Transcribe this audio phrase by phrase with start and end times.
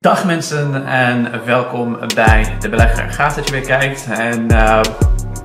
[0.00, 3.10] Dag mensen en welkom bij De Belegger.
[3.10, 4.80] Gaaf dat je weer kijkt en uh,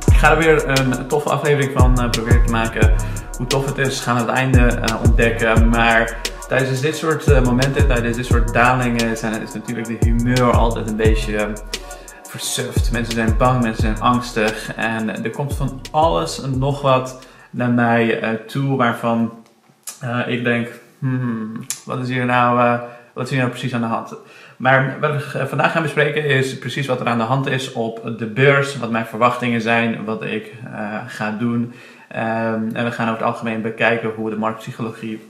[0.06, 2.94] ik ga er weer een toffe aflevering van uh, proberen te maken.
[3.38, 8.18] Hoe tof het is gaan het einde uh, ontdekken, maar tijdens dit soort momenten, tijdens
[8.18, 11.54] dit soort dalingen zijn, is natuurlijk de humeur altijd een beetje
[12.24, 12.92] versuft.
[12.92, 17.72] Mensen zijn bang, mensen zijn angstig en er komt van alles en nog wat naar
[17.72, 19.34] mij toe waarvan
[20.28, 20.68] ik denk,
[21.00, 22.80] hmm, wat is hier nou,
[23.14, 24.16] wat is hier nou precies aan de hand?
[24.64, 28.14] Maar wat we vandaag gaan bespreken is precies wat er aan de hand is op
[28.18, 28.78] de beurs.
[28.78, 31.60] Wat mijn verwachtingen zijn, wat ik uh, ga doen.
[31.62, 35.28] Um, en we gaan over het algemeen bekijken hoe de marktpsychologie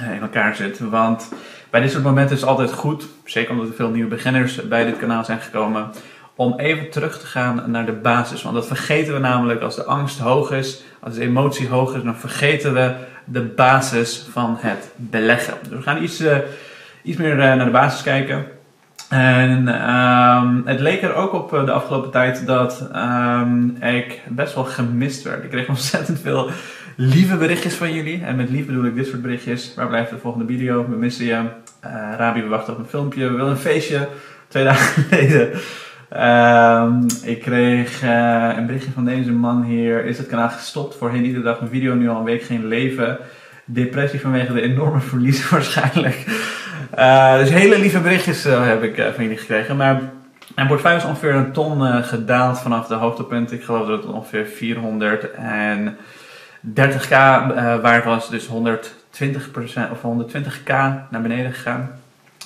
[0.00, 0.78] uh, in elkaar zit.
[0.78, 1.32] Want
[1.70, 4.84] bij dit soort momenten is het altijd goed, zeker omdat er veel nieuwe beginners bij
[4.84, 5.90] dit kanaal zijn gekomen,
[6.34, 8.42] om even terug te gaan naar de basis.
[8.42, 12.02] Want dat vergeten we namelijk als de angst hoog is, als de emotie hoog is,
[12.02, 12.94] dan vergeten we
[13.24, 15.54] de basis van het beleggen.
[15.62, 16.36] Dus we gaan iets, uh,
[17.02, 18.60] iets meer naar de basis kijken.
[19.12, 24.54] En um, het leek er ook op eh, de afgelopen tijd dat um, ik best
[24.54, 25.44] wel gemist werd.
[25.44, 26.50] Ik kreeg ontzettend veel
[26.96, 28.22] lieve berichtjes van jullie.
[28.24, 29.74] En met lief bedoel ik dit soort berichtjes.
[29.74, 30.86] Waar blijft de volgende video?
[30.88, 31.32] We missen je.
[31.34, 33.28] Uh, Rabi, we wachten op een filmpje.
[33.28, 34.08] We willen een feestje.
[34.48, 35.50] Twee dagen geleden.
[36.16, 40.04] Um, ik kreeg uh, een berichtje van deze man hier.
[40.04, 40.96] Is het kanaal gestopt?
[40.96, 43.18] Voorheen iedere dag een video, nu al een week geen leven.
[43.64, 46.24] Depressie vanwege de enorme verliezen waarschijnlijk.
[46.98, 49.76] Uh, dus hele lieve berichtjes uh, heb ik uh, van jullie gekregen.
[49.76, 50.00] Maar
[50.54, 53.52] mijn portefeuille is ongeveer een ton gedaald vanaf de hoogtepunt.
[53.52, 57.08] Ik geloof dat het ongeveer 430k
[57.82, 58.30] waard was.
[58.30, 58.50] Dus 120%
[59.90, 60.66] of 120k
[61.10, 61.90] naar beneden gegaan.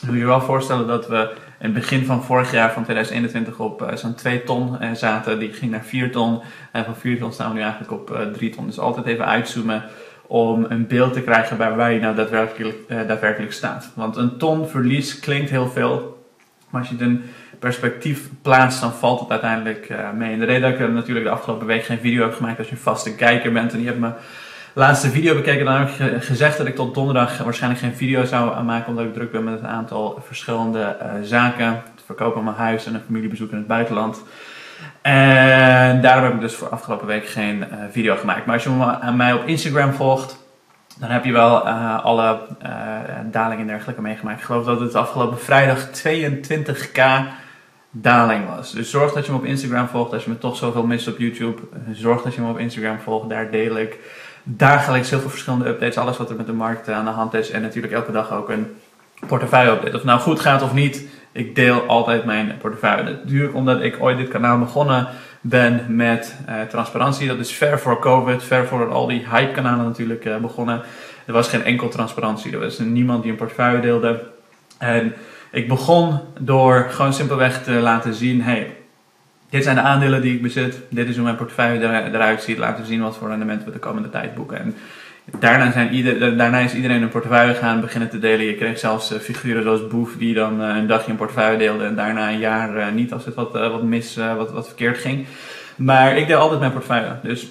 [0.01, 3.59] Je moet je wel voorstellen dat we in het begin van vorig jaar, van 2021,
[3.59, 5.39] op zo'n 2 ton zaten.
[5.39, 6.43] Die ging naar 4 ton.
[6.73, 8.67] En van 4 ton staan we nu eigenlijk op 3 ton.
[8.67, 9.85] Dus altijd even uitzoomen
[10.27, 13.91] om een beeld te krijgen bij waar je nou daadwerkelijk, uh, daadwerkelijk staat.
[13.95, 16.25] Want een ton verlies klinkt heel veel,
[16.71, 17.23] maar als je het in
[17.59, 20.33] perspectief plaatst, dan valt het uiteindelijk uh, mee.
[20.33, 22.75] En de reden dat ik natuurlijk de afgelopen week geen video heb gemaakt als je
[22.75, 24.15] een vaste kijker bent en je hebt mijn
[24.73, 28.63] laatste video bekeken, dan heb ik gezegd dat ik tot donderdag waarschijnlijk geen video zou
[28.63, 31.67] maken, omdat ik druk ben met een aantal verschillende uh, zaken.
[31.67, 34.23] Het verkopen van mijn huis en een familiebezoek in het buitenland.
[35.03, 38.47] En daarom heb ik dus voor afgelopen week geen uh, video gemaakt.
[38.47, 40.45] Maar als je mij op Instagram volgt,
[40.99, 42.71] dan heb je wel uh, alle uh,
[43.31, 44.39] dalingen en dergelijke meegemaakt.
[44.39, 47.03] Ik geloof dat het afgelopen vrijdag 22k
[47.91, 48.73] daling was.
[48.73, 50.13] Dus zorg dat je me op Instagram volgt.
[50.13, 53.29] Als je me toch zoveel mist op YouTube, zorg dat je me op Instagram volgt.
[53.29, 53.99] Daar deel ik
[54.43, 55.99] dagelijks heel veel verschillende updates.
[55.99, 57.51] Alles wat er met de markt aan de hand is.
[57.51, 58.77] En natuurlijk elke dag ook een
[59.27, 59.89] portefeuille update.
[59.89, 63.03] Of het nou goed gaat of niet, ik deel altijd mijn portefeuille.
[63.03, 65.09] Natuurlijk omdat ik ooit dit kanaal begonnen
[65.41, 67.29] ben met uh, transparantie.
[67.29, 70.83] Dat is ver voor COVID, ver voor al die hype kanalen natuurlijk uh, begonnen.
[71.27, 72.53] Er was geen enkel transparantie.
[72.53, 74.23] Er was niemand die een portefeuille deelde.
[74.79, 75.15] En
[75.51, 78.77] ik begon door gewoon simpelweg te laten zien, hey,
[79.51, 80.81] dit zijn de aandelen die ik bezit.
[80.89, 82.59] Dit is hoe mijn portefeuille eruit ziet.
[82.59, 84.59] Laten zien wat voor rendementen we de komende tijd boeken.
[84.59, 84.75] En
[85.39, 88.47] Daarna, zijn daarna is iedereen een portefeuille gaan beginnen te delen.
[88.47, 91.85] Je kreeg zelfs uh, figuren zoals Boef die dan uh, een dagje een portefeuille deelde
[91.85, 95.27] en daarna een jaar uh, niet als het wat, wat mis, wat, wat verkeerd ging.
[95.77, 97.17] Maar ik deel altijd mijn portefeuille.
[97.23, 97.47] Dus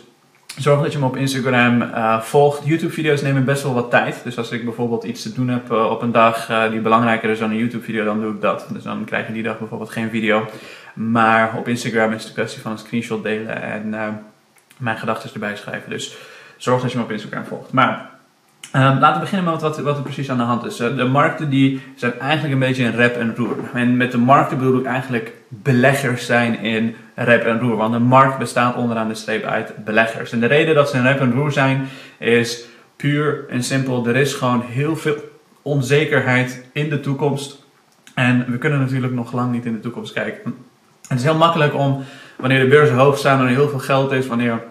[0.58, 1.90] zorg dat je me op Instagram
[2.22, 2.66] volgt.
[2.66, 4.22] YouTube-video's nemen best wel wat tijd.
[4.24, 7.50] Dus als ik bijvoorbeeld iets te doen heb op een dag die belangrijker is dan
[7.50, 8.68] een YouTube-video, dan doe ik dat.
[8.72, 10.48] Dus dan krijg je die dag bijvoorbeeld geen video.
[10.94, 13.96] Maar op Instagram is het een kwestie van een screenshot delen en
[14.78, 15.90] mijn gedachten erbij schrijven.
[15.90, 16.18] Dus
[16.58, 17.72] zorg dat je me op Instagram volgt.
[17.72, 18.10] Maar
[18.74, 20.76] um, laten we beginnen met wat, wat er precies aan de hand is.
[20.76, 23.58] De markten die zijn eigenlijk een beetje in rep en roer.
[23.74, 27.76] En met de markten bedoel ik eigenlijk beleggers zijn in rep en roer.
[27.76, 30.32] Want de markt bestaat onderaan de streep uit beleggers.
[30.32, 31.88] En de reden dat ze in rep en roer zijn
[32.20, 32.66] is
[32.96, 34.08] puur en simpel.
[34.08, 35.16] Er is gewoon heel veel
[35.62, 37.64] onzekerheid in de toekomst.
[38.14, 40.56] En we kunnen natuurlijk nog lang niet in de toekomst kijken.
[41.08, 42.04] Het is heel makkelijk om,
[42.38, 44.64] wanneer de beurzen hoog staan en er heel veel geld is, wanneer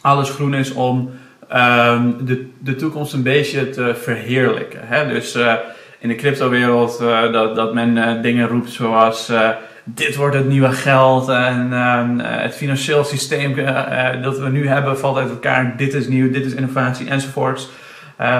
[0.00, 1.10] alles groen is, om
[1.52, 4.80] um, de, de toekomst een beetje te verheerlijken.
[4.82, 5.08] Hè?
[5.08, 5.54] Dus uh,
[5.98, 9.32] in de cryptowereld uh, dat, dat men uh, dingen roept zoals
[9.84, 13.54] dit wordt het nieuwe geld en ehm, het financieel systeem
[14.22, 17.68] dat we nu hebben valt uit elkaar, dit is nieuw, dit is innovatie enzovoorts.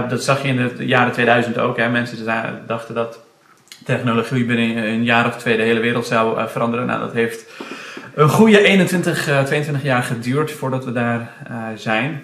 [0.09, 1.77] dat zag je in de jaren 2000 ook.
[1.77, 1.89] Hè?
[1.89, 2.27] Mensen
[2.67, 3.21] dachten dat
[3.85, 6.87] technologie binnen een jaar of twee de hele wereld zou veranderen.
[6.87, 7.47] Nou, dat heeft
[8.15, 11.31] een goede 21, 22 jaar geduurd voordat we daar
[11.77, 12.23] zijn.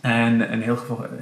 [0.00, 0.76] En in heel,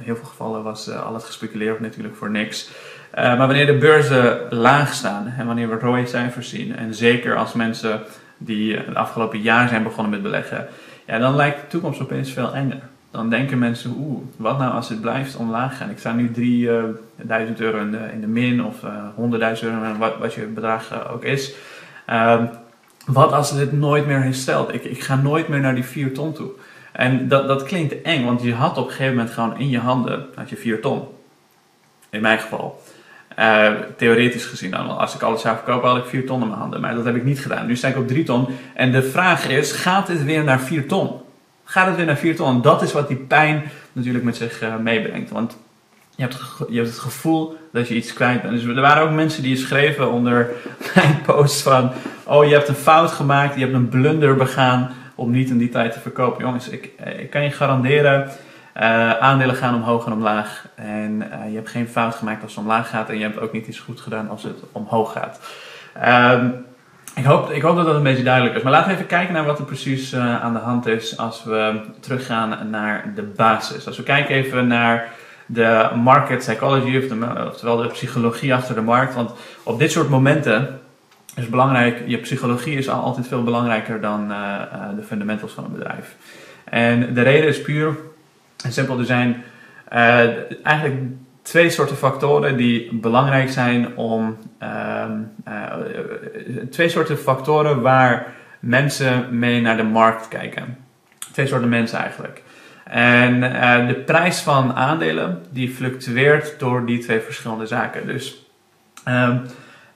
[0.05, 2.69] veel gevallen was uh, al het gespeculeerd natuurlijk voor niks.
[3.17, 7.35] Uh, maar wanneer de beurzen laag staan en wanneer we rode cijfers zien, en zeker
[7.35, 8.01] als mensen
[8.37, 10.67] die het afgelopen jaar zijn begonnen met beleggen,
[11.05, 12.79] ja, dan lijkt de toekomst opeens veel enger.
[13.11, 15.89] dan denken mensen, oeh, wat nou als het blijft omlaag gaan?
[15.89, 20.17] Ik sta nu 3000 euro in de, in de min of uh, 100.000 euro, wat,
[20.17, 21.53] wat je bedrag ook is.
[22.05, 22.45] Ehm,
[23.05, 24.73] wat als het nooit meer herstelt?
[24.73, 26.51] Ik, ik ga nooit meer naar die 4 ton toe.
[26.99, 29.79] En dat, dat klinkt eng, want je had op een gegeven moment gewoon in je
[29.79, 31.07] handen, had je 4 ton.
[32.09, 32.81] In mijn geval.
[33.39, 36.81] Uh, theoretisch gezien als ik alles zou verkopen, had ik 4 ton in mijn handen.
[36.81, 37.65] Maar dat heb ik niet gedaan.
[37.65, 38.47] Nu sta ik op 3 ton.
[38.73, 41.11] En de vraag is, gaat het weer naar 4 ton?
[41.63, 42.55] Gaat het weer naar 4 ton?
[42.55, 45.29] En dat is wat die pijn natuurlijk met zich uh, meebrengt.
[45.29, 45.57] Want
[46.15, 46.37] je hebt,
[46.69, 48.53] je hebt het gevoel dat je iets kwijt bent.
[48.53, 50.49] Dus er waren ook mensen die schreven onder
[50.95, 51.91] mijn post van...
[52.23, 55.69] Oh, je hebt een fout gemaakt, je hebt een blunder begaan om niet in die
[55.69, 56.45] tijd te verkopen.
[56.45, 58.29] Jongens, ik, eh, ik kan je garanderen...
[58.77, 60.65] Uh, aandelen gaan omhoog en omlaag.
[60.75, 63.09] En uh, je hebt geen fout gemaakt als het omlaag gaat.
[63.09, 65.39] En je hebt ook niet iets goed gedaan als het omhoog gaat.
[66.33, 66.65] Um,
[67.15, 68.61] ik, hoop, ik hoop dat dat een beetje duidelijk is.
[68.61, 71.81] Maar laten we even kijken naar wat er precies aan de hand is als we
[71.99, 73.87] teruggaan naar de basis.
[73.87, 75.09] Als we kijken even naar
[75.45, 79.15] de market psychology, of de, oftewel de psychologie achter de markt.
[79.15, 79.31] Want
[79.63, 80.79] op dit soort momenten
[81.39, 84.27] is het belangrijk, je psychologie is altijd veel belangrijker dan
[84.95, 86.15] de fundamentals van een bedrijf.
[86.63, 87.97] En de reden is puur
[88.63, 89.43] en simpel, er zijn
[89.93, 90.19] uh,
[90.65, 91.01] eigenlijk
[91.41, 94.37] twee soorten factoren die belangrijk zijn om.
[94.63, 95.05] Uh,
[96.69, 100.77] twee soorten factoren waar mensen mee naar de markt kijken.
[101.31, 102.43] Twee soorten mensen eigenlijk.
[102.83, 103.39] En
[103.87, 108.07] de prijs van aandelen die fluctueert door die twee verschillende zaken.
[108.07, 108.45] Dus,
[109.03, 109.37] ehm,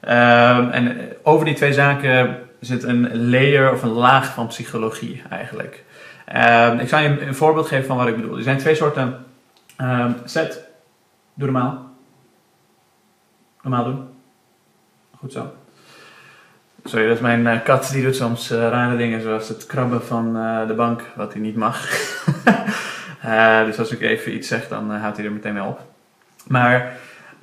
[0.03, 5.83] ehm, en over die twee zaken zit een layer of een laag van psychologie eigenlijk.
[6.35, 8.38] Um, ik zal je een, voorbeeld geven van wat ik bedoel.
[8.38, 9.25] Er zijn twee soorten
[9.81, 10.67] um, set.
[11.33, 11.89] Doe normaal.
[13.61, 14.07] Normaal doen.
[15.17, 15.53] Goed zo.
[16.83, 17.89] Sorry, dat is mijn uh, kat.
[17.91, 20.33] Die doet soms uh, rare dingen zoals het krabben van
[20.67, 21.89] de bank, wat hij niet mag.
[23.65, 25.81] dus als ik even iets zeg, dan houdt hij er meteen mee op.
[26.47, 26.97] Maar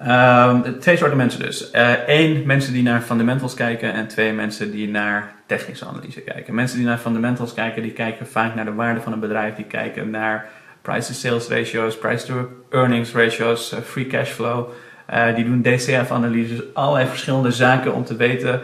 [0.06, 1.68] Um, twee soorten mensen dus.
[2.06, 6.54] Eén, uh, mensen die naar fundamentals kijken en twee, mensen die naar technische analyse kijken.
[6.54, 9.64] Mensen die naar fundamentals kijken, die kijken vaak naar de waarde van een bedrijf, die
[9.64, 10.48] kijken naar
[10.82, 14.68] price-to-sales ratios, price-to-earnings ratios, uh, free cash flow.
[15.10, 18.60] Uh, die doen DCF-analyses, allerlei verschillende zaken om te weten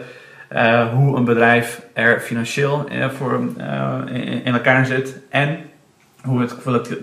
[0.93, 3.49] hoe een bedrijf er financieel voor,
[4.43, 5.59] in elkaar zit en
[6.21, 6.55] hoe het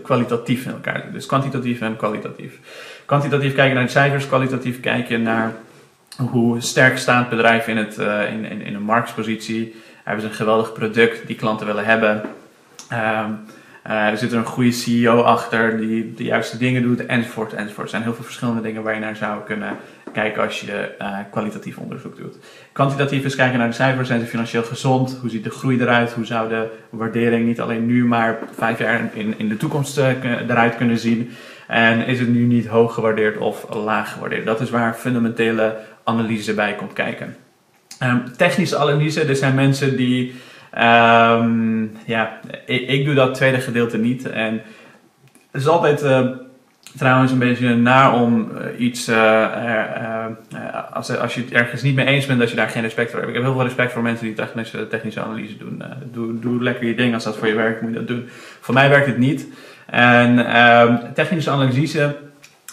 [0.02, 1.12] kwalitatief in elkaar zit.
[1.12, 2.58] Dus kwantitatief en kwalitatief.
[3.06, 5.53] Kwantitatief kijken naar de cijfers, kwalitatief kijken naar
[6.17, 9.75] hoe sterk staat bedrijf in, het, uh, in, in, een marktpositie.
[10.05, 12.23] Hebben ze een geweldig product die klanten willen hebben?
[12.93, 13.41] Um,
[13.87, 17.85] uh, er zit er een goede CEO achter die de juiste dingen doet, enzovoort, enzovoort.
[17.85, 19.77] Er zijn heel veel verschillende dingen waar je naar zou kunnen
[20.12, 22.37] kijken als je uh, kwalitatief onderzoek doet.
[22.73, 24.09] Kwantitatief is kijken naar de cijfers.
[24.09, 25.19] Zijn ze financieel gezond?
[25.21, 26.12] Hoe ziet de groei eruit?
[26.12, 30.77] Hoe zou de waardering niet alleen nu, maar vijf jaar in, in de toekomst eruit
[30.77, 31.31] kunnen zien?
[31.66, 34.46] En is het nu niet hoog gewaardeerd of laag gewaardeerd?
[34.46, 37.37] Dat is waar fundamentele analyse bij komt kijken.
[38.02, 40.34] Um, technische analyse, er zijn mensen die.
[40.78, 44.31] Um, ja, ik, doe dat tweede gedeelte niet.
[44.31, 44.62] En
[45.50, 46.26] het is altijd uh,
[46.96, 49.08] trouwens een beetje naar om uh, iets.
[49.08, 50.26] Uh,
[50.93, 53.19] als, als je het ergens niet mee eens bent, dat je daar geen respect voor
[53.19, 53.31] hebt.
[53.31, 55.82] Ik heb heel veel respect voor mensen die technische, technische analyse doen.
[56.12, 57.14] doe, doe lekker je ding.
[57.14, 58.25] Als dat voor je werkt, moet je dat doen.
[58.60, 59.49] Voor mij werkt het niet.
[59.86, 62.16] En um, technische analyse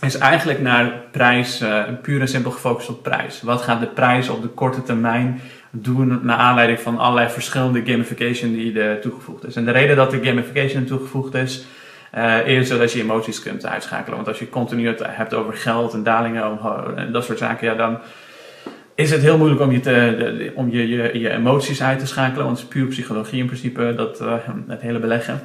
[0.02, 3.42] is eigenlijk naar prijs, uh, puur en simpel gefocust op prijs.
[3.42, 5.42] Wat gaat de prijs op de korte termijn
[5.72, 9.56] doen naar aanleiding van allerlei verschillende gamification die er toegevoegd is.
[9.56, 11.66] En de reden dat de gamification toegevoegd is,
[12.18, 14.16] uh, is zodat je emoties kunt uitschakelen.
[14.16, 16.60] Want als je continu het hebt over geld en dalingen
[16.96, 18.00] en dat soort zaken, ja, dan
[18.96, 20.88] is het heel moeilijk om je, om je,
[21.20, 22.46] je, emoties uit te schakelen.
[22.46, 24.34] Want het is puur psychologie in principe, dat, uh,
[24.68, 25.42] het hele beleggen.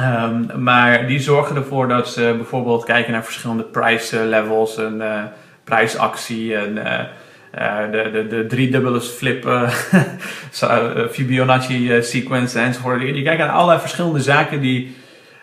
[0.00, 5.22] Um, maar die zorgen ervoor dat ze bijvoorbeeld kijken naar verschillende price levels, een uh,
[5.64, 9.48] prijsactie, en uh, de, de, de driedubbele flip,
[11.12, 13.00] Fibonacci sequence enzovoort.
[13.00, 14.96] Die kijken naar allerlei verschillende zaken die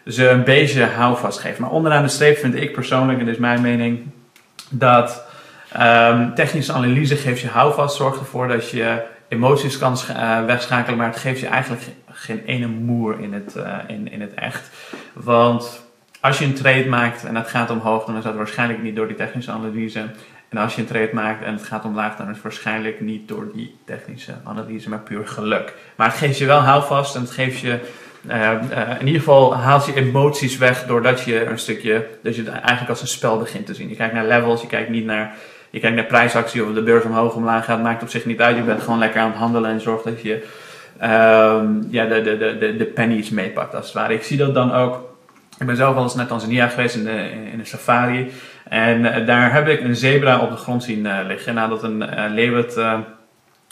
[0.05, 1.61] ze een beetje houvast geven.
[1.61, 3.99] Maar onderaan de streep vind ik persoonlijk, en dit is mijn mening,
[4.69, 5.23] dat
[5.81, 9.97] um, technische analyse geeft je houvast, zorgt ervoor dat je emoties kan
[10.45, 11.81] wegschakelen, maar het geeft je eigenlijk
[12.23, 14.69] geen ene moer in het, uh, in, in het echt.
[15.13, 15.83] Want
[16.19, 19.07] als je een trade maakt en het gaat omhoog, dan is dat waarschijnlijk niet door
[19.07, 20.05] die technische analyse.
[20.49, 23.27] En als je een trade maakt en het gaat omlaag, dan is het waarschijnlijk niet
[23.27, 25.73] door die technische analyse, maar puur geluk.
[25.95, 27.79] Maar het geeft je wel houvast en het geeft je.
[28.27, 32.41] Uh, uh, in ieder geval haalt je emoties weg doordat je een stukje, dat je
[32.41, 33.89] het eigenlijk als een spel begint te zien.
[33.89, 35.35] Je kijkt naar levels, je kijkt niet naar,
[35.69, 38.55] je kijkt naar prijsactie of de beurs omhoog omlaag gaat, maakt op zich niet uit.
[38.55, 40.47] Je bent gewoon lekker aan het handelen en zorgt dat je
[41.03, 44.13] um, ja, de, de, de, de pennies meepakt als het ware.
[44.13, 45.15] Ik zie dat dan ook
[45.59, 47.07] Ik ben zelf wel eens naar Tanzania geweest in
[47.51, 48.31] in de safari.
[48.69, 52.77] En daar heb ik een zebra op de grond zien liggen nadat een leeuw het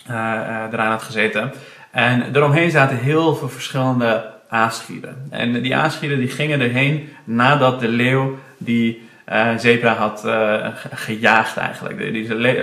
[0.06, 1.52] eraan had gezeten.
[1.92, 5.28] En eromheen zaten heel veel verschillende aasgieren.
[5.30, 11.58] En die aasgieren die gingen erheen nadat de leeuw die uh, zebra had uh, gejaagd
[11.58, 12.00] eigenlijk.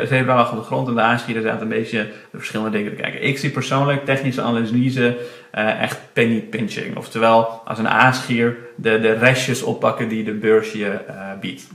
[0.09, 3.03] Zebra lag op de grond en de aasgieren zaten een beetje de verschillende dingen te
[3.03, 3.23] kijken.
[3.23, 5.17] Ik zie persoonlijk technische analyse
[5.55, 6.97] uh, echt penny pinching.
[6.97, 10.99] Oftewel, als een aasgier de, de restjes oppakken die de beurs je
[11.41, 11.69] biedt.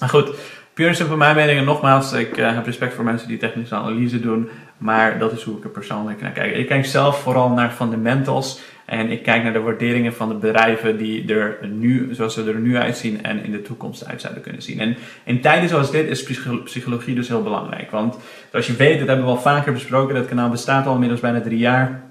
[0.00, 0.30] Maar goed,
[0.74, 1.58] puur en simpel mijn mening.
[1.58, 4.48] En nogmaals, ik heb respect voor mensen die technische analyse doen.
[4.78, 6.56] Maar dat is hoe ik er persoonlijk naar kijk.
[6.56, 8.60] Ik kijk zelf vooral naar fundamentals.
[8.84, 12.60] En ik kijk naar de waarderingen van de bedrijven die er nu, zoals ze er
[12.60, 14.80] nu uitzien en in de toekomst uit zouden kunnen zien.
[14.80, 16.22] En in tijden zoals dit is
[16.64, 17.90] psychologie dus heel belangrijk.
[17.90, 18.18] Want
[18.50, 21.40] zoals je weet, dat hebben we al vaker besproken, dat kanaal bestaat al inmiddels bijna
[21.40, 22.02] drie jaar.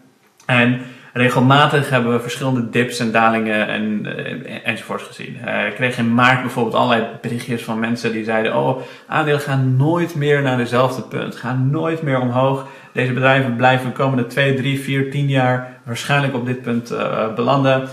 [0.45, 0.81] En
[1.13, 5.37] regelmatig hebben we verschillende dips en dalingen en, uh, enzovoorts gezien.
[5.45, 9.75] Uh, ik kreeg in maart bijvoorbeeld allerlei berichtjes van mensen die zeiden: Oh, aandelen gaan
[9.77, 12.67] nooit meer naar dezelfde punt, gaan nooit meer omhoog.
[12.93, 17.33] Deze bedrijven blijven de komende 2, 3, 4, 10 jaar waarschijnlijk op dit punt uh,
[17.33, 17.89] belanden.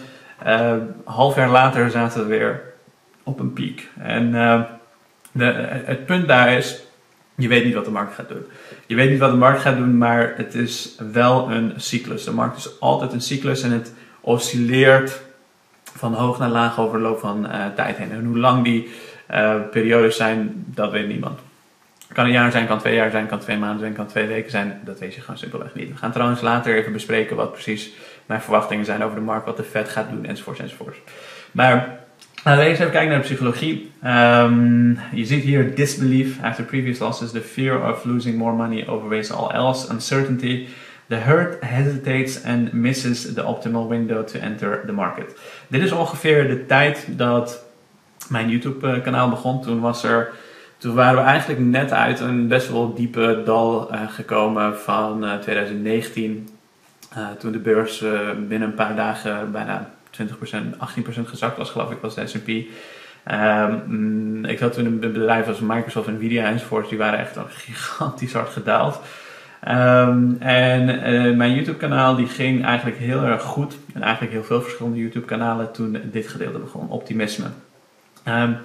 [1.04, 2.62] half jaar later zaten we weer
[3.22, 3.88] op een piek.
[3.98, 4.30] En
[5.32, 5.44] de,
[5.84, 6.84] het punt daar is
[7.40, 8.44] je weet niet wat de markt gaat doen.
[8.87, 12.25] Je weet niet wat de markt gaat doen, maar het is wel een cyclus.
[12.25, 15.20] De markt is altijd een cyclus en het oscilleert
[15.97, 18.12] van hoog naar laag over de loop van uh, tijd heen.
[18.12, 18.90] En hoe lang die
[19.30, 21.40] uh, periodes zijn, dat weet niemand.
[22.12, 24.50] Kan een jaar zijn, kan twee jaar zijn, kan twee maanden zijn, kan twee weken
[24.50, 24.80] zijn.
[24.85, 25.88] Dat weet je gewoon simpelweg niet.
[25.88, 27.92] We gaan trouwens later even bespreken wat precies
[28.26, 30.99] mijn verwachtingen zijn over de markt, wat de Fed gaat doen, enzovoorts, enzovoorts.
[31.52, 32.00] Maar
[32.44, 33.90] Laten we eens even kijken naar de psychologie.
[34.04, 37.30] Um, je ziet hier disbelief after previous losses.
[37.30, 39.92] The fear of losing more money overweighs all else.
[39.92, 40.66] Uncertainty.
[41.09, 45.38] The herd hesitates and misses the optimal window to enter the market.
[45.68, 47.64] Dit is ongeveer de tijd dat
[48.28, 49.62] mijn YouTube kanaal begon.
[49.62, 50.32] Toen was er...
[50.76, 55.35] Toen waren we eigenlijk net uit een best wel diepe dal uh, gekomen van uh,
[55.35, 56.49] 2019.
[57.18, 57.99] Uh, toen de beurs
[58.49, 60.23] binnen een paar dagen bijna 20%,
[60.76, 62.49] 18% gezakt was, geloof ik, was de SP.
[63.33, 68.49] Um, ik had toen een bedrijf als Microsoft, Nvidia enzovoort, die waren echt gigantisch hard
[68.49, 69.00] gedaald.
[69.69, 73.76] Um, en uh, mijn YouTube kanaal die ging eigenlijk heel erg goed.
[73.95, 77.47] En eigenlijk heel veel verschillende YouTube kanalen toen dit gedeelte begon, optimisme.
[78.29, 78.57] Um,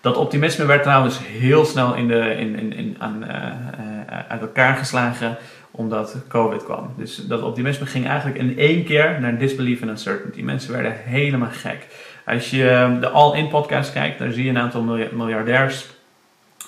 [0.00, 4.76] dat optimisme werd trouwens heel snel in de, in, in, aan, uh, uh, uit elkaar
[4.76, 5.36] geslagen
[5.74, 6.94] omdat COVID kwam.
[6.96, 10.42] Dus dat optimisme ging eigenlijk in één keer naar disbelief en uncertainty.
[10.42, 11.86] Mensen werden helemaal gek.
[12.26, 15.86] Als je de All-In podcast kijkt, dan zie je een aantal miljardairs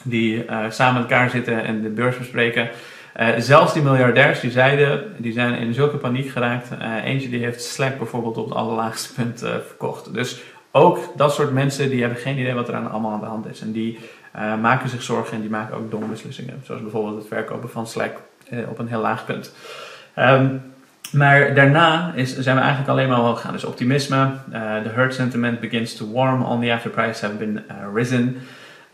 [0.02, 2.68] die uh, samen met elkaar zitten en de beurs bespreken.
[3.20, 6.68] Uh, zelfs die miljardairs die zeiden, die zijn in zulke paniek geraakt.
[6.72, 10.14] Uh, eentje die heeft Slack bijvoorbeeld op het allerlaagste punt verkocht.
[10.14, 13.26] Dus ook dat soort mensen die hebben geen idee wat er aan, allemaal aan de
[13.26, 13.60] hand is.
[13.60, 13.98] En die
[14.60, 16.62] maken zich zorgen en die maken ook domme beslissingen.
[16.64, 18.16] Zoals bijvoorbeeld het verkopen van Slack
[18.52, 19.52] uh, op een heel laag punt.
[20.18, 20.62] Um,
[21.10, 23.52] maar daarna is, zijn we eigenlijk alleen maar omhoog gegaan.
[23.52, 27.62] Dus optimisme, uh, the herd sentiment begins to warm, on the after price have been
[27.70, 28.36] uh, risen.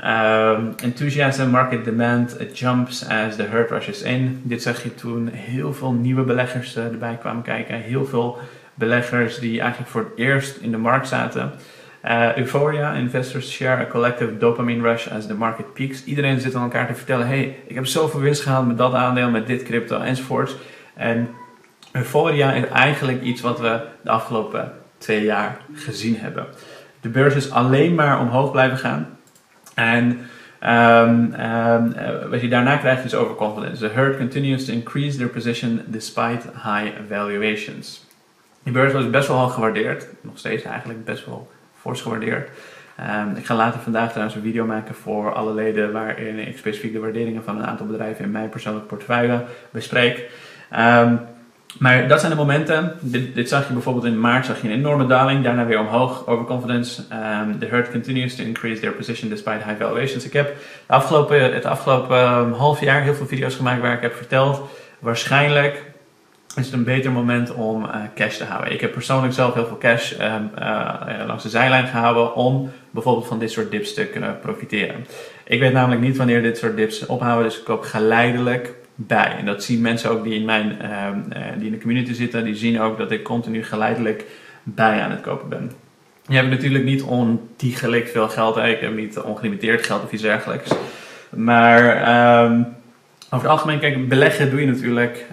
[0.04, 4.40] Um, enthusiasm, market demand jumps as the herd rushes in.
[4.44, 7.76] Dit zag je toen heel veel nieuwe beleggers erbij kwamen kijken.
[7.76, 8.38] Heel veel
[8.74, 11.52] beleggers die eigenlijk voor het eerst in de markt zaten.
[12.04, 16.04] Uh, euphoria, investors share a collective dopamine rush as the market peaks.
[16.04, 19.30] Iedereen zit aan elkaar te vertellen: hey, ik heb zoveel winst gehaald met dat aandeel,
[19.30, 20.56] met dit crypto enzovoorts.
[20.94, 21.28] En
[21.92, 26.46] euphoria is eigenlijk iets wat we de afgelopen twee jaar gezien hebben.
[27.00, 29.18] De beurs is alleen maar omhoog blijven gaan.
[29.74, 30.20] En
[30.62, 31.94] um, um,
[32.30, 33.88] wat je daarna krijgt is overconfidence.
[33.88, 38.06] The herd continues to increase their position despite high valuations.
[38.62, 40.06] Die beurs was best wel hoog gewaardeerd.
[40.20, 41.50] Nog steeds eigenlijk best wel
[41.80, 42.50] fors gewaardeerd.
[43.00, 46.92] Um, ik ga later vandaag trouwens een video maken voor alle leden waarin ik specifiek
[46.92, 50.30] de waarderingen van een aantal bedrijven in mijn persoonlijke portefeuille bespreek.
[50.78, 51.20] Um,
[51.78, 52.96] maar dat zijn de momenten.
[53.00, 56.26] Dit, dit, zag je bijvoorbeeld in maart, zag je een enorme daling, daarna weer omhoog,
[56.26, 57.02] overconfidence.
[57.02, 60.24] Um, the herd continues to increase their position despite high valuations.
[60.24, 60.56] Ik heb
[60.86, 64.60] de afgelopen, het afgelopen half jaar heel veel video's gemaakt waar ik heb verteld,
[64.98, 65.89] waarschijnlijk
[66.60, 68.72] is het een beter moment om uh, cash te houden.
[68.72, 73.26] Ik heb persoonlijk zelf heel veel cash uh, uh, langs de zijlijn gehouden om bijvoorbeeld
[73.26, 75.06] van dit soort dips te kunnen profiteren.
[75.44, 79.34] Ik weet namelijk niet wanneer dit soort dips ophouden, dus ik koop geleidelijk bij.
[79.38, 81.18] En dat zien mensen ook die in, mijn, ehm,
[81.56, 84.24] die in de community zitten, die zien ook dat ik continu geleidelijk
[84.62, 85.72] bij aan het kopen ben.
[86.26, 90.70] Je hebt natuurlijk niet ontiegelijk veel geld, ik heb niet ongelimiteerd geld of iets dergelijks.
[91.30, 91.84] Maar
[92.44, 92.66] um,
[93.30, 95.26] over het algemeen, kijk, beleggen doe je natuurlijk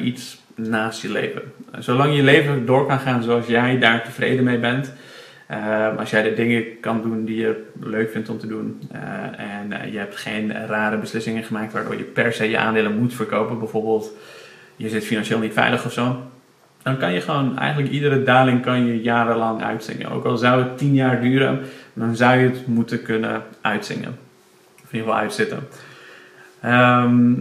[0.00, 1.42] iets naast je leven.
[1.78, 4.92] Zolang je leven door kan gaan zoals jij daar tevreden mee bent,
[5.46, 9.00] Ehm, als jij de dingen kan doen die je leuk vindt om te doen eh,
[9.56, 13.14] en eh, je hebt geen rare beslissingen gemaakt waardoor je per se je aandelen moet
[13.14, 14.12] verkopen, bijvoorbeeld
[14.76, 16.22] je zit financieel niet veilig of zo,
[16.82, 20.10] dan kan je gewoon eigenlijk iedere daling kan je jarenlang uitzingen.
[20.10, 21.60] Ook al zou het tien jaar duren,
[21.92, 24.18] dan zou je het moeten kunnen uitzingen.
[24.74, 25.58] Of in ieder geval uitzitten.
[26.60, 27.32] Ehm,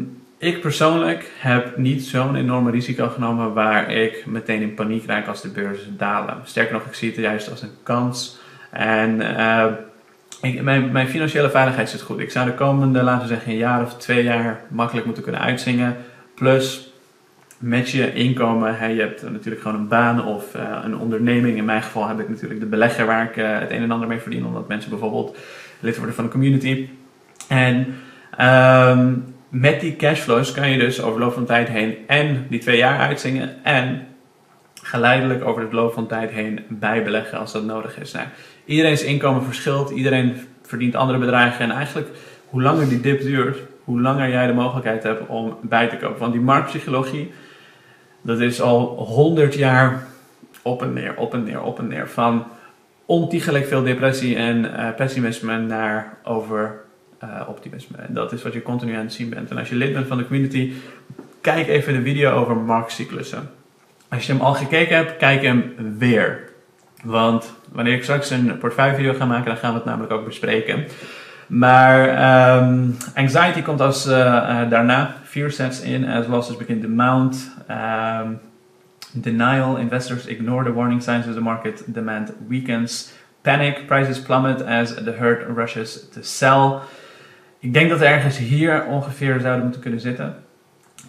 [0.44, 5.42] ik persoonlijk heb niet zo'n enorme risico genomen waar ik meteen in paniek raak als
[5.42, 6.38] de beurzen dalen.
[6.44, 8.38] Sterker nog, ik zie het juist als een kans.
[8.70, 9.22] En
[10.42, 12.20] ik, mijn, mijn, financiële veiligheid zit goed.
[12.20, 15.42] Ik zou de komende, laten we zeggen, een jaar of twee jaar makkelijk moeten kunnen
[15.42, 15.98] uitzingen.
[16.36, 16.94] Plus
[17.58, 21.58] met je inkomen, hè, je hebt natuurlijk gewoon een baan of uh, een onderneming.
[21.58, 24.08] In mijn geval heb ik natuurlijk de belegger waar ik uh, het een en ander
[24.08, 25.38] mee verdien, omdat mensen bijvoorbeeld
[25.80, 26.90] lid worden van de community.
[27.48, 27.96] En
[28.42, 32.60] um, met die cashflows kan je dus over de loop van tijd heen en die
[32.60, 34.08] twee jaar uitzingen en
[34.74, 38.12] geleidelijk over de loop van tijd heen bijbeleggen als dat nodig is.
[38.12, 38.28] Nou,
[38.66, 42.08] iedereen's inkomen verschilt, iedereen verdient andere bedragen en eigenlijk
[42.50, 46.20] hoe langer die dip duurt, hoe langer jij de mogelijkheid hebt om bij te kopen.
[46.20, 47.32] Want die marktpsychologie,
[48.22, 50.08] dat is al honderd jaar
[50.62, 52.10] op en neer, op en neer, op en neer.
[52.10, 52.46] Van
[53.06, 56.82] ontiegelijk veel depressie en uh, pessimisme naar over
[57.24, 57.98] uh, optimisme.
[57.98, 59.50] En dat is wat je continu aan het zien bent.
[59.50, 60.74] En als je lid bent van de community,
[61.42, 63.50] kijk even de video over marktcyclussen.
[64.10, 66.52] Als je hem al gekeken hebt, kijk hem weer.
[67.04, 70.86] Want wanneer ik straks een portefeuillevideo ga maken, dan gaan we het namelijk ook bespreken.
[71.48, 72.00] Maar
[72.64, 75.16] um, anxiety komt als uh, uh, daarna.
[75.24, 77.52] Fear sets in as losses begin to mount.
[77.70, 78.40] Um,
[79.12, 83.12] denial, investors ignore the warning signs of the market, demand weakens.
[83.42, 86.82] Panic, prices plummet as the herd rushes to sell.
[87.64, 90.36] Ik denk dat we ergens hier ongeveer zouden moeten kunnen zitten.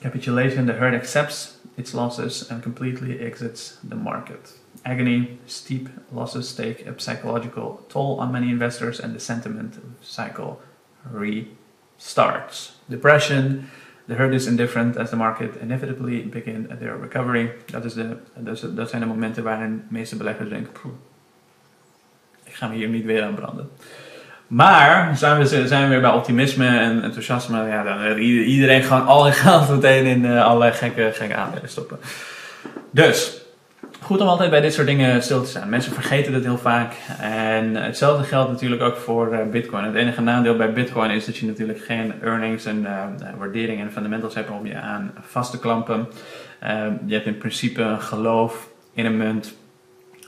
[0.00, 4.58] Capitulation, the herd accepts its losses and completely exits the market.
[4.82, 10.60] Agony, steep losses take a psychological toll on many investors and the sentiment cycle
[11.12, 12.72] restarts.
[12.86, 13.68] Depression,
[14.06, 17.52] the herd is indifferent as the market inevitably begin their recovery.
[17.66, 18.16] Dat, is de,
[18.74, 20.72] dat zijn de momenten waarin de meeste beleggers denken,
[22.44, 23.68] ik ga me hier niet weer aan branden.
[24.46, 27.66] Maar zijn we, zijn we weer bij optimisme en enthousiasme.
[27.66, 31.98] Ja, dan iedereen gewoon al geld meteen in uh, allerlei gekke, gekke aandelen stoppen.
[32.90, 33.40] Dus,
[34.00, 35.68] goed om altijd bij dit soort dingen stil te staan.
[35.68, 36.94] Mensen vergeten dat heel vaak.
[37.20, 39.84] En hetzelfde geldt natuurlijk ook voor uh, Bitcoin.
[39.84, 43.04] Het enige nadeel bij Bitcoin is dat je natuurlijk geen earnings en uh,
[43.38, 46.08] waardering en fundamentals hebt om je aan vast te klampen.
[47.06, 49.54] je hebt in principe een geloof in een munt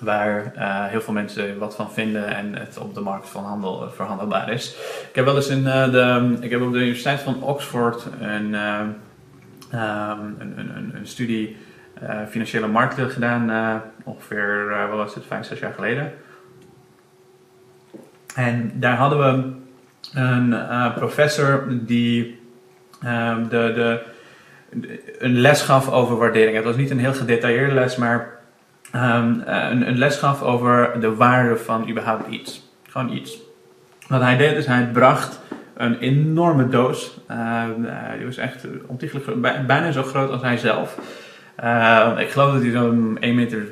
[0.01, 3.85] waar uh, heel veel mensen wat van vinden en het op de markt van handel
[3.85, 4.77] uh, verhandelbaar is.
[5.09, 8.55] Ik heb wel eens in uh, de, ik heb op de Universiteit van Oxford een,
[8.55, 8.97] um,
[9.71, 11.57] een, een, een, studie
[12.29, 16.13] financiële markten gedaan, ongeveer, wat was het, vijf, zes jaar geleden.
[18.35, 19.53] En daar hadden we
[20.21, 20.57] een
[20.95, 22.41] professor die
[23.01, 24.03] de, de,
[25.19, 26.57] een les gaf over waardering.
[26.57, 28.36] Het was niet een heel gedetailleerde les, maar
[28.97, 32.71] um, een, een, les gaf over de waarde van überhaupt iets.
[32.89, 33.39] Gewoon iets.
[34.09, 35.41] Wat hij deed is, hij bracht
[35.77, 37.19] een enorme doos.
[37.31, 37.65] Uh,
[38.17, 40.99] die was echt ontiegelijk bijna zo groot als hij zelf.
[41.65, 43.67] Uh, ik geloof dat hij zo'n 1,80 meter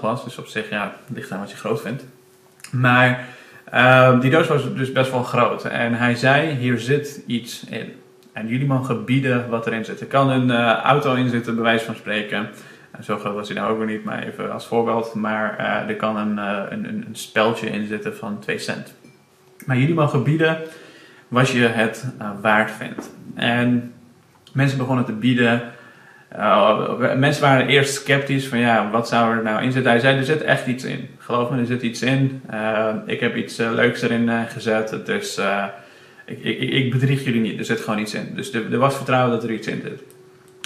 [0.00, 2.04] was, dus op zich, ja, ligt aan wat je groot vindt.
[2.70, 3.26] Maar
[4.20, 5.64] die doos was dus best wel groot.
[5.64, 7.92] En hij zei, hier zit iets in.
[8.32, 10.00] En jullie mogen bieden wat erin zit.
[10.00, 12.48] Er kan een auto in zitten, bij wijze van spreken.
[13.02, 15.14] Zo groot was hij nou ook weer niet, maar even als voorbeeld.
[15.14, 18.94] Maar uh, er kan een, uh, een, een, speltje in zitten van 2 cent.
[19.66, 20.58] Maar jullie mogen bieden
[21.28, 23.10] wat je het uh, waard vindt.
[23.34, 23.92] En
[24.52, 25.62] mensen begonnen te bieden.
[27.16, 29.90] mensen waren eerst sceptisch van ja, wat zou er nou in zitten.
[29.90, 31.08] Hij zei, er zit echt iets in.
[31.18, 32.42] Geloof me, er zit iets in.
[33.06, 35.00] ik heb iets leuks erin gezet.
[35.04, 35.40] Dus
[36.26, 37.58] ik, ik, ik, bedrieg jullie niet.
[37.58, 38.32] Er zit gewoon iets in.
[38.34, 40.02] Dus er, er was vertrouwen dat er iets in zit.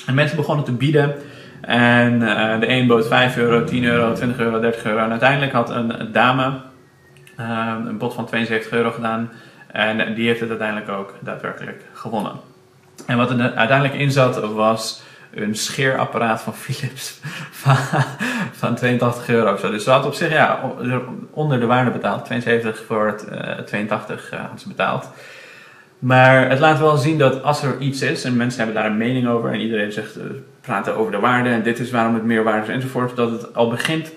[0.06, 1.14] En mensen begonnen te bieden.
[1.60, 4.98] En uh, de een bood 5 euro, 10 euro, 20 euro, 30 euro.
[4.98, 6.52] En uiteindelijk had een dame
[7.40, 9.30] uh, een bod van 72 euro gedaan.
[9.72, 12.32] En die heeft het uiteindelijk ook daadwerkelijk gewonnen.
[13.06, 15.02] En wat er uiteindelijk in zat was
[15.34, 17.76] een scheerapparaat van Philips van,
[18.52, 19.70] van 82 euro.
[19.70, 20.60] Dus ze had op zich ja,
[21.30, 22.24] onder de waarde betaald.
[22.24, 25.08] 72 voor het uh, 82 uh, had ze betaald.
[25.98, 28.96] Maar het laat wel zien dat als er iets is en mensen hebben daar een
[28.96, 30.18] mening over en iedereen zegt,
[30.60, 33.54] praten over de waarde en dit is waarom het meer waard is enzovoort, dat het
[33.54, 34.12] al begint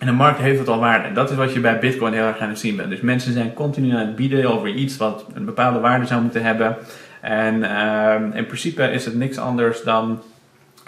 [0.00, 1.08] en de markt heeft het al waarde.
[1.08, 2.90] En dat is wat je bij Bitcoin heel erg aan het zien bent.
[2.90, 6.42] Dus mensen zijn continu aan het bieden over iets wat een bepaalde waarde zou moeten
[6.42, 6.76] hebben.
[7.20, 10.22] En uh, in principe is het niks anders dan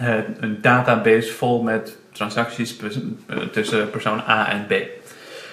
[0.00, 2.80] uh, een database vol met transacties
[3.52, 4.72] tussen persoon A en B.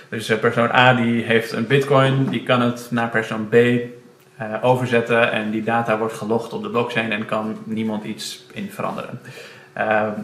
[0.10, 3.56] Dus uh, persoon A die heeft een bitcoin, die kan het naar persoon B
[4.62, 9.20] overzetten en die data wordt gelogd op de blockchain en kan niemand iets in veranderen.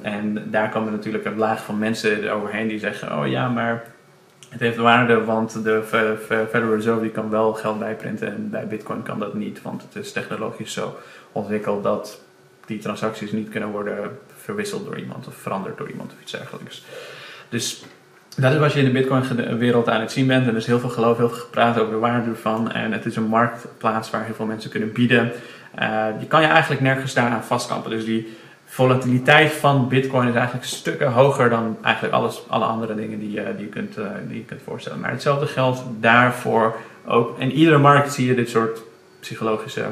[0.01, 3.84] en daar komen natuurlijk een laag van mensen overheen die zeggen, oh ja, maar
[4.49, 5.84] het heeft waarde, want de
[6.49, 10.04] Federal Reserve die kan wel geld bijprinten en bij Bitcoin kan dat niet, want het
[10.04, 10.95] is technologisch zo
[11.32, 12.21] ontwikkeld dat
[12.65, 16.86] die transacties niet kunnen worden verwisseld door iemand of veranderd door iemand of iets dergelijks.
[17.49, 17.86] Dus
[18.36, 20.43] dat is wat je in de Bitcoin-wereld aan het zien bent.
[20.43, 22.71] En er is heel veel geloof, heel veel gepraat over de waarde ervan.
[22.71, 25.32] En het is een marktplaats waar heel veel mensen kunnen bieden.
[25.80, 27.91] Uh, je kan je eigenlijk nergens daaraan vastkampen.
[27.91, 33.19] Dus die volatiliteit van Bitcoin is eigenlijk stukken hoger dan eigenlijk alles, alle andere dingen
[33.19, 35.00] die, uh, die, je kunt, uh, die je kunt voorstellen.
[35.00, 37.39] Maar hetzelfde geldt daarvoor ook.
[37.39, 38.82] In iedere markt zie je dit soort
[39.19, 39.86] psychologische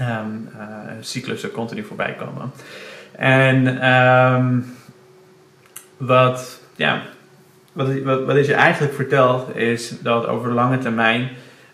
[0.00, 0.48] um,
[1.00, 2.52] cyclussen continu voorbij komen.
[3.12, 4.74] En um,
[5.96, 7.02] wat, ja,
[7.72, 11.28] wat, wat, wat je eigenlijk vertelt is dat over de lange termijn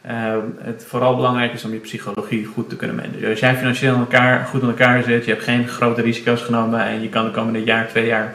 [0.07, 0.13] uh,
[0.59, 3.29] het vooral belangrijk is om je psychologie goed te kunnen managen.
[3.29, 6.81] Als jij financieel in elkaar, goed in elkaar zit, je hebt geen grote risico's genomen
[6.81, 8.35] en je kan de komende jaar, twee jaar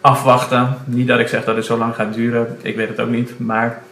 [0.00, 0.76] afwachten.
[0.84, 3.38] Niet dat ik zeg dat het zo lang gaat duren, ik weet het ook niet,
[3.38, 3.82] maar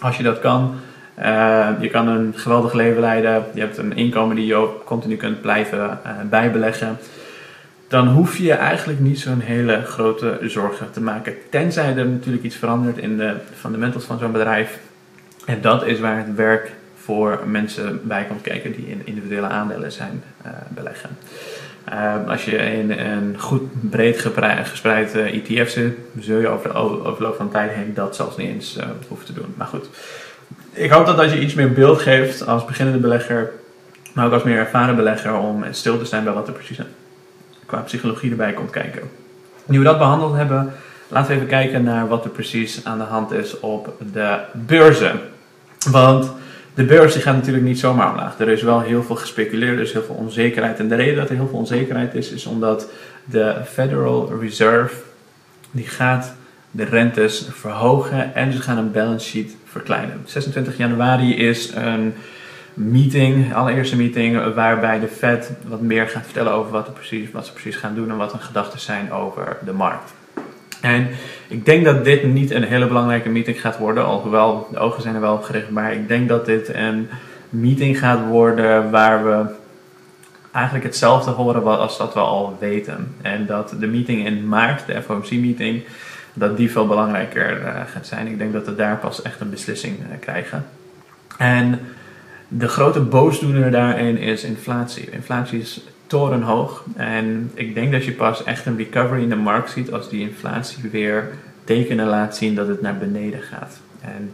[0.00, 0.74] als je dat kan,
[1.18, 5.16] uh, je kan een geweldig leven leiden, je hebt een inkomen die je ook continu
[5.16, 6.98] kunt blijven uh, bijbeleggen
[7.90, 11.34] dan hoef je eigenlijk niet zo'n hele grote zorgen te maken.
[11.48, 14.78] Tenzij er natuurlijk iets verandert in de fundamentals van zo'n bedrijf.
[15.44, 19.92] En dat is waar het werk voor mensen bij komt kijken die in individuele aandelen
[19.92, 21.10] zijn uh, beleggen.
[21.92, 26.68] Uh, als je in een goed breed gespreid uh, eh, ETF zit, zul je over
[26.68, 26.74] de
[27.04, 29.54] overloop van tijd heen dat zelfs niet eens hoeven te doen.
[29.56, 29.88] Maar goed,
[30.72, 33.50] ik hoop dat dat je iets meer beeld geeft als beginnende belegger,
[34.12, 36.78] maar ook als meer ervaren belegger om stil te zijn bij wat er precies
[37.70, 39.02] qua psychologie erbij komt kijken.
[39.66, 40.72] Nu we dat behandeld hebben,
[41.08, 45.20] laten we even kijken naar wat er precies aan de hand is op de beurzen.
[45.90, 46.32] Want
[46.74, 48.38] de beurs die gaat natuurlijk niet zomaar omlaag.
[48.38, 50.78] Er is wel heel veel gespeculeerd, er is heel veel onzekerheid.
[50.78, 52.88] En de reden dat er heel veel onzekerheid is, is omdat
[53.24, 54.94] de Federal Reserve
[55.70, 56.34] die gaat
[56.70, 60.22] de rentes verhogen en ze gaan een balance sheet verkleinen.
[60.24, 62.14] 26 januari is een
[62.74, 67.52] meeting, allereerste meeting, waarbij de Fed wat meer gaat vertellen over wat, precies, wat ze
[67.52, 70.12] precies gaan doen en wat hun gedachten zijn over de markt.
[70.80, 71.08] En
[71.48, 75.14] ik denk dat dit niet een hele belangrijke meeting gaat worden, alhoewel de ogen zijn
[75.14, 77.08] er wel op gericht, maar ik denk dat dit een
[77.48, 79.44] meeting gaat worden waar we
[80.52, 83.14] eigenlijk hetzelfde horen als dat we al weten.
[83.22, 85.82] En dat de meeting in maart, de FOMC-meeting,
[86.32, 88.26] dat die veel belangrijker uh, gaat zijn.
[88.26, 90.66] Ik denk dat we daar pas echt een beslissing uh, krijgen.
[91.38, 91.80] En
[92.52, 95.10] de grote boosdoener daarin is inflatie.
[95.10, 99.70] Inflatie is torenhoog en ik denk dat je pas echt een recovery in de markt
[99.70, 101.30] ziet als die inflatie weer
[101.64, 103.80] tekenen laat zien dat het naar beneden gaat.
[104.00, 104.30] En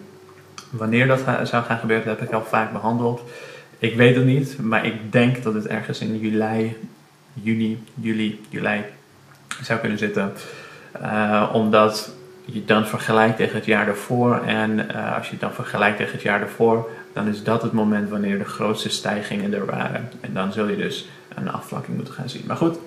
[0.71, 3.23] wanneer dat zou gaan gebeuren, heb ik al vaak behandeld.
[3.79, 6.77] Ik weet het niet, maar ik denk dat het ergens in juli,
[7.33, 8.85] juni, juli, juli
[9.63, 10.33] zou kunnen zitten.
[11.03, 12.11] Uh, omdat
[12.45, 14.43] je dan vergelijkt tegen het jaar daarvoor.
[14.43, 17.73] En uh, als je het dan vergelijkt tegen het jaar daarvoor, dan is dat het
[17.73, 20.09] moment wanneer de grootste stijgingen er waren.
[20.21, 22.43] En dan zul je dus een afvlakking moeten gaan zien.
[22.47, 22.79] Maar goed,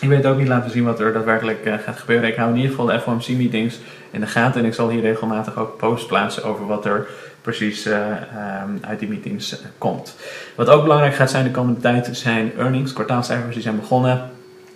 [0.00, 2.28] ik weet ook niet laten zien wat er daadwerkelijk uh, gaat gebeuren.
[2.28, 3.78] Ik hou in ieder geval de FOMC-meetings
[4.10, 4.60] in de gaten.
[4.60, 7.06] En ik zal hier regelmatig ook posts plaatsen over wat er
[7.42, 10.16] precies uh, um, uit die meetings komt.
[10.54, 14.30] Wat ook belangrijk gaat zijn de komende tijd zijn earnings, kwartaalcijfers die zijn begonnen.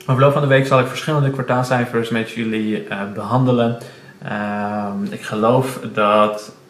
[0.07, 3.79] Over loop van de week zal ik verschillende kwartaalcijfers met jullie behandelen.
[4.25, 6.62] Ehm, ik geloof dat ehm,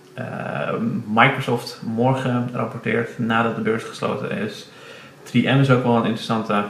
[1.06, 4.66] Microsoft morgen rapporteert nadat de beurs gesloten is.
[5.24, 6.64] 3M is ook wel een interessante.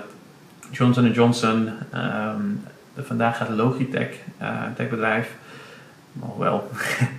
[0.71, 1.71] Johnson Johnson.
[1.95, 2.63] Um,
[2.97, 4.09] vandaag gaat Logitech,
[4.43, 5.35] uh, een techbedrijf.
[6.39, 6.71] wel.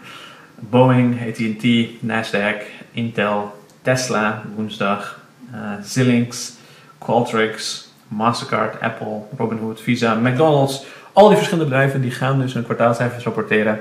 [0.70, 1.66] Boeing, AT&T,
[2.00, 5.20] Nasdaq, Intel, Tesla woensdag,
[5.54, 6.22] uh,
[6.98, 10.86] Qualtrics, Mastercard, Apple, Robinhood, Visa, McDonald's.
[11.14, 13.80] Al die verschillende bedrijven die gaan dus hun kwartaalcijfers rapporteren.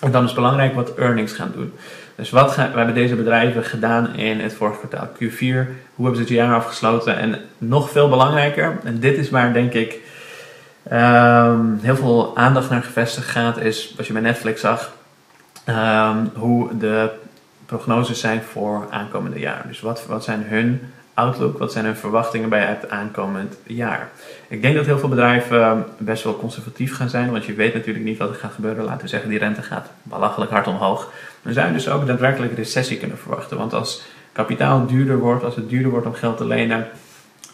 [0.00, 1.72] En dan is belangrijk wat earnings gaan doen.
[2.14, 5.68] Dus wat gaan, hebben deze bedrijven gedaan in het vorige kwartaal Q4?
[5.94, 7.18] Hoe hebben ze het jaar afgesloten?
[7.18, 10.00] En nog veel belangrijker, en dit is waar denk ik
[10.92, 14.92] um, heel veel aandacht naar gevestigd gaat, is wat je bij Netflix zag,
[15.66, 17.10] um, hoe de
[17.66, 19.64] prognoses zijn voor aankomende jaar.
[19.66, 21.58] Dus wat, wat zijn hun outlook?
[21.58, 24.10] Wat zijn hun verwachtingen bij het aankomend jaar?
[24.48, 27.74] Ik denk dat heel veel bedrijven ehm, best wel conservatief gaan zijn, want je weet
[27.74, 28.84] natuurlijk niet wat er gaat gebeuren.
[28.84, 31.12] Laten we zeggen, die rente gaat belachelijk hard omhoog.
[31.42, 33.56] Dan zou je dus ook daadwerkelijk recessie kunnen verwachten.
[33.56, 34.02] Want als
[34.32, 36.86] kapitaal duurder wordt, als het duurder wordt om geld te lenen,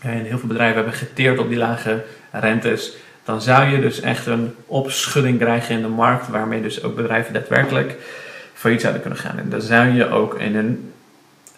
[0.00, 4.26] en heel veel bedrijven hebben geteerd op die lage rentes, dan zou je dus echt
[4.26, 7.96] een opschudding krijgen in de markt, waarmee dus ook bedrijven daadwerkelijk
[8.54, 9.38] failliet zouden kunnen gaan.
[9.38, 10.92] En dan zou je ook in een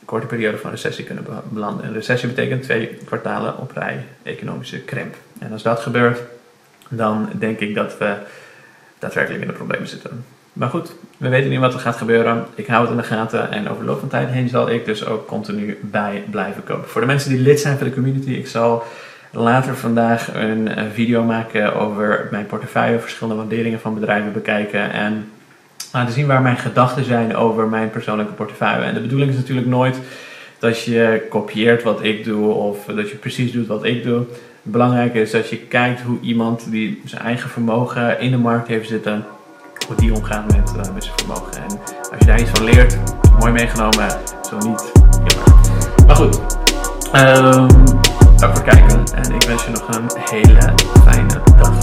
[0.06, 1.86] korte periode van recessie kunnen belanden.
[1.86, 5.14] Een recessie betekent twee kwartalen op rij economische krimp.
[5.38, 6.20] En als dat gebeurt,
[6.88, 8.14] dan denk ik dat we
[8.98, 10.24] daadwerkelijk in de problemen zitten.
[10.52, 12.44] Maar goed, we weten niet wat er gaat gebeuren.
[12.54, 14.84] Ik hou het in de gaten en over de loop van tijd heen zal ik
[14.84, 16.88] dus ook continu bij blijven komen.
[16.88, 18.84] Voor de mensen die lid zijn van de community, ik zal
[19.30, 25.30] later vandaag een video maken over mijn portefeuille, verschillende waarderingen van bedrijven bekijken en
[25.96, 28.84] laten zien waar mijn gedachten zijn over mijn persoonlijke portefeuille.
[28.84, 30.00] En de bedoeling is natuurlijk nooit
[30.58, 34.18] dat je kopieert wat ik doe of dat je precies doet wat ik doe.
[34.62, 38.68] Het belangrijke is dat je kijkt hoe iemand die zijn eigen vermogen in de markt
[38.68, 39.24] heeft zitten,
[39.86, 41.52] hoe die omgaat met, uh, met zijn vermogen.
[41.56, 41.78] En
[42.10, 42.98] als je daar iets van leert,
[43.38, 44.08] mooi meegenomen,
[44.50, 44.92] zo niet.
[46.06, 46.40] Maar goed,
[47.14, 47.68] um,
[48.36, 50.72] dank voor het kijken en ik wens je nog een hele
[51.04, 51.75] fijne dag.